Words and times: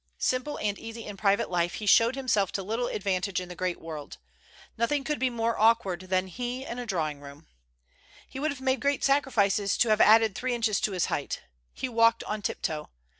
Simple 0.17 0.57
and 0.57 0.79
easy 0.79 1.05
in 1.05 1.15
private 1.15 1.47
life, 1.51 1.75
he 1.75 1.85
showed 1.85 2.15
himself 2.15 2.51
to 2.53 2.63
little 2.63 2.87
advantage 2.87 3.39
in 3.39 3.49
the 3.49 3.55
great 3.55 3.79
world. 3.79 4.17
Nothing 4.75 5.03
could 5.03 5.19
be 5.19 5.29
more 5.29 5.59
awkward 5.59 6.01
than 6.09 6.25
he 6.25 6.65
in 6.65 6.79
a 6.79 6.87
drawing 6.87 7.21
room. 7.21 7.45
He 8.27 8.39
would 8.39 8.49
have 8.49 8.61
made 8.61 8.81
great 8.81 9.03
sacrifices 9.03 9.77
to 9.77 9.89
have 9.89 10.01
added 10.01 10.33
three 10.33 10.55
inches 10.55 10.81
to 10.81 10.93
his 10.93 11.05
height. 11.05 11.43
He 11.71 11.87
walked 11.87 12.23
on 12.23 12.41
tiptoe. 12.41 12.89